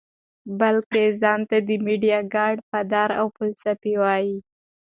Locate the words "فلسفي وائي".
3.37-4.35